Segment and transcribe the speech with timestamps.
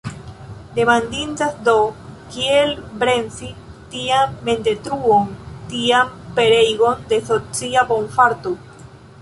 [0.77, 1.75] Demandindas, do,
[2.35, 3.51] kiel bremsi
[3.91, 5.31] tian memdetruon,
[5.75, 8.57] tian pereigon de socia bonfarto.